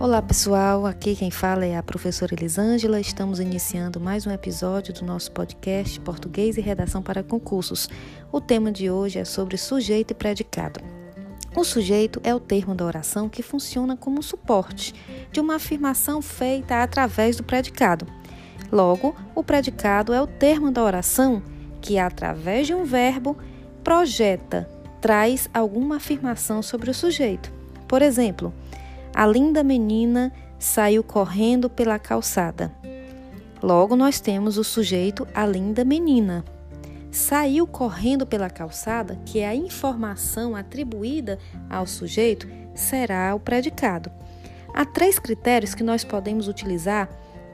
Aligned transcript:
Olá 0.00 0.22
pessoal, 0.22 0.86
aqui 0.86 1.14
quem 1.14 1.30
fala 1.30 1.66
é 1.66 1.76
a 1.76 1.82
professora 1.82 2.32
Elisângela. 2.32 2.98
Estamos 2.98 3.38
iniciando 3.38 4.00
mais 4.00 4.26
um 4.26 4.30
episódio 4.30 4.94
do 4.94 5.04
nosso 5.04 5.30
podcast 5.30 6.00
Português 6.00 6.56
e 6.56 6.62
Redação 6.62 7.02
para 7.02 7.22
Concursos. 7.22 7.86
O 8.32 8.40
tema 8.40 8.72
de 8.72 8.90
hoje 8.90 9.18
é 9.18 9.26
sobre 9.26 9.58
sujeito 9.58 10.12
e 10.12 10.14
predicado. 10.14 10.80
O 11.54 11.62
sujeito 11.64 12.18
é 12.24 12.34
o 12.34 12.40
termo 12.40 12.74
da 12.74 12.86
oração 12.86 13.28
que 13.28 13.42
funciona 13.42 13.94
como 13.94 14.22
suporte 14.22 14.94
de 15.30 15.38
uma 15.38 15.56
afirmação 15.56 16.22
feita 16.22 16.82
através 16.82 17.36
do 17.36 17.44
predicado. 17.44 18.06
Logo, 18.72 19.14
o 19.34 19.44
predicado 19.44 20.14
é 20.14 20.22
o 20.22 20.26
termo 20.26 20.70
da 20.70 20.82
oração 20.82 21.42
que, 21.82 21.98
através 21.98 22.66
de 22.66 22.72
um 22.72 22.84
verbo, 22.84 23.36
projeta, 23.84 24.66
traz 24.98 25.50
alguma 25.52 25.96
afirmação 25.96 26.62
sobre 26.62 26.90
o 26.90 26.94
sujeito. 26.94 27.52
Por 27.86 28.00
exemplo, 28.00 28.54
a 29.14 29.26
linda 29.26 29.62
menina 29.62 30.32
saiu 30.58 31.02
correndo 31.02 31.68
pela 31.68 31.98
calçada. 31.98 32.72
Logo, 33.62 33.96
nós 33.96 34.20
temos 34.20 34.56
o 34.56 34.64
sujeito 34.64 35.26
a 35.34 35.44
linda 35.44 35.84
menina. 35.84 36.44
Saiu 37.10 37.66
correndo 37.66 38.24
pela 38.24 38.48
calçada, 38.48 39.18
que 39.26 39.40
é 39.40 39.48
a 39.48 39.54
informação 39.54 40.54
atribuída 40.54 41.38
ao 41.68 41.86
sujeito, 41.86 42.48
será 42.74 43.34
o 43.34 43.40
predicado. 43.40 44.10
Há 44.72 44.84
três 44.84 45.18
critérios 45.18 45.74
que 45.74 45.82
nós 45.82 46.04
podemos 46.04 46.46
utilizar 46.46 47.08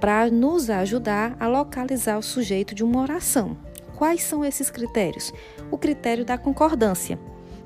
para 0.00 0.30
nos 0.30 0.70
ajudar 0.70 1.36
a 1.38 1.46
localizar 1.46 2.18
o 2.18 2.22
sujeito 2.22 2.74
de 2.74 2.82
uma 2.82 3.02
oração. 3.02 3.56
Quais 3.94 4.22
são 4.24 4.44
esses 4.44 4.70
critérios? 4.70 5.32
O 5.70 5.78
critério 5.78 6.24
da 6.24 6.36
concordância. 6.36 7.18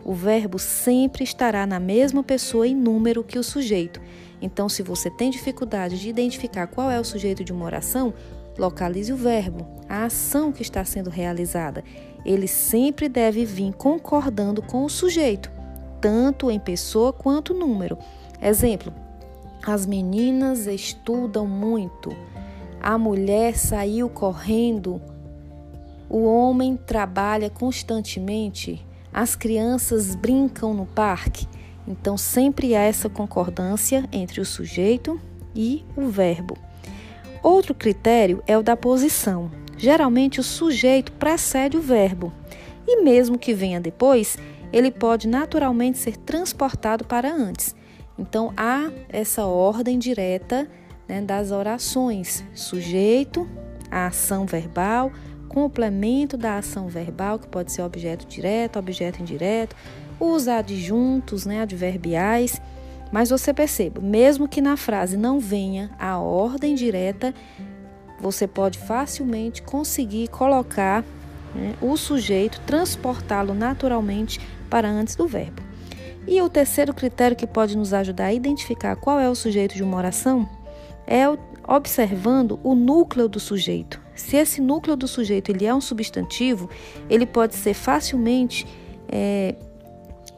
O 0.08 0.14
verbo 0.14 0.56
sempre 0.56 1.24
estará 1.24 1.66
na 1.66 1.80
mesma 1.80 2.22
pessoa 2.22 2.64
em 2.64 2.76
número 2.76 3.24
que 3.24 3.40
o 3.40 3.42
sujeito. 3.42 4.00
Então, 4.40 4.68
se 4.68 4.80
você 4.80 5.10
tem 5.10 5.30
dificuldade 5.30 5.98
de 5.98 6.08
identificar 6.08 6.68
qual 6.68 6.88
é 6.88 7.00
o 7.00 7.04
sujeito 7.04 7.42
de 7.42 7.52
uma 7.52 7.64
oração, 7.64 8.14
localize 8.56 9.12
o 9.12 9.16
verbo, 9.16 9.66
a 9.88 10.04
ação 10.04 10.52
que 10.52 10.62
está 10.62 10.84
sendo 10.84 11.10
realizada. 11.10 11.82
Ele 12.24 12.46
sempre 12.46 13.08
deve 13.08 13.44
vir 13.44 13.72
concordando 13.72 14.62
com 14.62 14.84
o 14.84 14.88
sujeito, 14.88 15.50
tanto 16.00 16.52
em 16.52 16.60
pessoa 16.60 17.12
quanto 17.12 17.52
número. 17.52 17.98
Exemplo: 18.40 18.94
as 19.66 19.86
meninas 19.86 20.68
estudam 20.68 21.48
muito. 21.48 22.16
A 22.80 22.96
mulher 22.96 23.56
saiu 23.56 24.08
correndo. 24.08 25.02
O 26.08 26.22
homem 26.22 26.76
trabalha 26.76 27.50
constantemente. 27.50 28.86
As 29.16 29.34
crianças 29.34 30.14
brincam 30.14 30.74
no 30.74 30.84
parque, 30.84 31.48
então 31.88 32.18
sempre 32.18 32.76
há 32.76 32.82
essa 32.82 33.08
concordância 33.08 34.06
entre 34.12 34.42
o 34.42 34.44
sujeito 34.44 35.18
e 35.54 35.82
o 35.96 36.08
verbo. 36.08 36.54
Outro 37.42 37.74
critério 37.74 38.42
é 38.46 38.58
o 38.58 38.62
da 38.62 38.76
posição. 38.76 39.50
Geralmente 39.78 40.38
o 40.38 40.42
sujeito 40.42 41.12
precede 41.12 41.78
o 41.78 41.80
verbo, 41.80 42.30
e 42.86 43.02
mesmo 43.02 43.38
que 43.38 43.54
venha 43.54 43.80
depois, 43.80 44.36
ele 44.70 44.90
pode 44.90 45.26
naturalmente 45.26 45.96
ser 45.96 46.18
transportado 46.18 47.02
para 47.02 47.32
antes. 47.32 47.74
Então 48.18 48.52
há 48.54 48.90
essa 49.08 49.46
ordem 49.46 49.98
direta 49.98 50.68
né, 51.08 51.22
das 51.22 51.52
orações: 51.52 52.44
sujeito, 52.54 53.48
a 53.90 54.08
ação 54.08 54.44
verbal, 54.44 55.10
complemento 55.46 56.36
da 56.36 56.58
ação 56.58 56.88
verbal, 56.88 57.38
que 57.38 57.48
pode 57.48 57.72
ser 57.72 57.82
objeto 57.82 58.26
direto, 58.26 58.78
objeto 58.78 59.20
indireto, 59.20 59.74
os 60.18 60.48
adjuntos, 60.48 61.46
né, 61.46 61.62
adverbiais. 61.62 62.60
Mas 63.12 63.30
você 63.30 63.54
perceba, 63.54 64.00
mesmo 64.00 64.48
que 64.48 64.60
na 64.60 64.76
frase 64.76 65.16
não 65.16 65.38
venha 65.38 65.90
a 65.98 66.18
ordem 66.18 66.74
direta, 66.74 67.34
você 68.20 68.46
pode 68.46 68.78
facilmente 68.78 69.62
conseguir 69.62 70.28
colocar 70.28 71.04
né, 71.54 71.74
o 71.80 71.96
sujeito, 71.96 72.60
transportá-lo 72.66 73.54
naturalmente 73.54 74.40
para 74.68 74.88
antes 74.88 75.14
do 75.14 75.26
verbo. 75.26 75.62
E 76.26 76.42
o 76.42 76.48
terceiro 76.48 76.92
critério 76.92 77.36
que 77.36 77.46
pode 77.46 77.76
nos 77.76 77.92
ajudar 77.94 78.26
a 78.26 78.34
identificar 78.34 78.96
qual 78.96 79.20
é 79.20 79.30
o 79.30 79.34
sujeito 79.34 79.76
de 79.76 79.82
uma 79.82 79.96
oração 79.96 80.48
é 81.06 81.22
observando 81.68 82.58
o 82.64 82.74
núcleo 82.74 83.28
do 83.28 83.38
sujeito. 83.38 84.05
Se 84.16 84.36
esse 84.36 84.60
núcleo 84.60 84.96
do 84.96 85.06
sujeito 85.06 85.50
ele 85.50 85.66
é 85.66 85.74
um 85.74 85.80
substantivo, 85.80 86.68
ele 87.08 87.26
pode 87.26 87.54
ser 87.54 87.74
facilmente 87.74 88.66
é, 89.08 89.54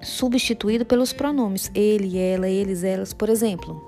substituído 0.03 0.85
pelos 0.85 1.13
pronomes 1.13 1.71
ele, 1.75 2.19
ela, 2.19 2.49
eles, 2.49 2.85
elas. 2.85 3.13
Por 3.13 3.29
exemplo, 3.29 3.83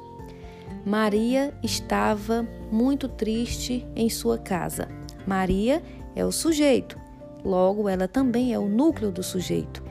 Maria 0.85 1.53
estava 1.63 2.47
muito 2.71 3.09
triste 3.09 3.87
em 3.95 4.09
sua 4.09 4.39
casa. 4.39 4.89
Maria 5.27 5.83
é 6.15 6.25
o 6.25 6.33
sujeito, 6.33 6.99
logo 7.45 7.89
ela 7.89 8.09
também 8.09 8.55
é 8.55 8.59
o 8.59 8.69
núcleo 8.69 9.11
do 9.11 9.23
sujeito. 9.23 9.83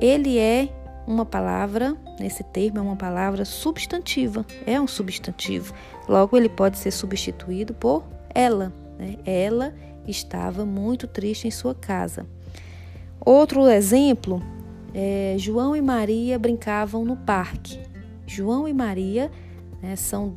Ele 0.00 0.38
é 0.38 0.68
uma 1.06 1.24
palavra, 1.24 1.96
nesse 2.18 2.42
termo 2.42 2.78
é 2.78 2.82
uma 2.82 2.96
palavra 2.96 3.44
substantiva, 3.44 4.44
é 4.66 4.80
um 4.80 4.86
substantivo. 4.86 5.74
Logo 6.08 6.36
ele 6.36 6.48
pode 6.48 6.78
ser 6.78 6.90
substituído 6.90 7.74
por 7.74 8.04
ela. 8.34 8.72
Né? 8.98 9.16
Ela 9.24 9.74
estava 10.06 10.64
muito 10.64 11.06
triste 11.06 11.48
em 11.48 11.50
sua 11.50 11.74
casa. 11.74 12.26
Outro 13.24 13.68
exemplo 13.68 14.42
é 14.92 15.34
João 15.38 15.74
e 15.74 15.80
Maria 15.80 16.38
brincavam 16.38 17.04
no 17.04 17.16
parque. 17.16 17.78
João 18.26 18.68
e 18.68 18.72
Maria 18.72 19.30
né, 19.82 19.96
são 19.96 20.36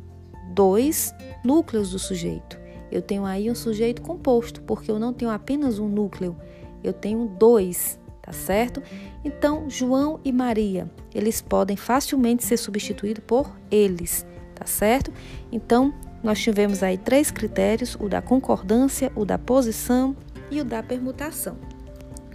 dois 0.54 1.14
núcleos 1.44 1.90
do 1.90 1.98
sujeito. 1.98 2.58
Eu 2.90 3.02
tenho 3.02 3.24
aí 3.24 3.50
um 3.50 3.54
sujeito 3.54 4.02
composto, 4.02 4.62
porque 4.62 4.90
eu 4.90 4.98
não 4.98 5.12
tenho 5.12 5.30
apenas 5.30 5.78
um 5.78 5.88
núcleo, 5.88 6.36
eu 6.82 6.92
tenho 6.92 7.26
dois, 7.26 8.00
tá 8.22 8.32
certo? 8.32 8.82
Então, 9.24 9.68
João 9.68 10.18
e 10.24 10.32
Maria, 10.32 10.90
eles 11.14 11.42
podem 11.42 11.76
facilmente 11.76 12.44
ser 12.44 12.56
substituídos 12.56 13.22
por 13.26 13.54
eles, 13.70 14.26
tá 14.54 14.64
certo? 14.64 15.12
Então, 15.52 15.92
nós 16.22 16.38
tivemos 16.40 16.82
aí 16.82 16.98
três 16.98 17.30
critérios: 17.30 17.96
o 18.00 18.08
da 18.08 18.20
concordância, 18.20 19.12
o 19.14 19.24
da 19.24 19.38
posição 19.38 20.16
e 20.50 20.60
o 20.60 20.64
da 20.64 20.82
permutação. 20.82 21.56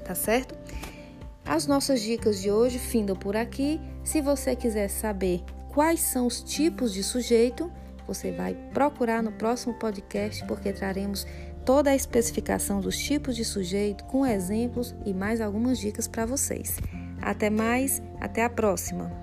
Tá 0.03 0.15
certo? 0.15 0.55
As 1.45 1.67
nossas 1.67 2.01
dicas 2.01 2.41
de 2.41 2.51
hoje 2.51 2.79
findam 2.79 3.15
por 3.15 3.35
aqui. 3.35 3.79
Se 4.03 4.21
você 4.21 4.55
quiser 4.55 4.87
saber 4.89 5.41
quais 5.73 5.99
são 5.99 6.27
os 6.27 6.41
tipos 6.41 6.93
de 6.93 7.03
sujeito, 7.03 7.71
você 8.07 8.31
vai 8.31 8.53
procurar 8.73 9.21
no 9.23 9.31
próximo 9.31 9.73
podcast, 9.73 10.45
porque 10.45 10.71
traremos 10.71 11.25
toda 11.65 11.89
a 11.89 11.95
especificação 11.95 12.81
dos 12.81 12.97
tipos 12.97 13.35
de 13.35 13.45
sujeito 13.45 14.03
com 14.05 14.25
exemplos 14.25 14.95
e 15.05 15.13
mais 15.13 15.39
algumas 15.41 15.79
dicas 15.79 16.07
para 16.07 16.25
vocês. 16.25 16.77
Até 17.21 17.49
mais, 17.49 18.01
até 18.19 18.43
a 18.43 18.49
próxima! 18.49 19.22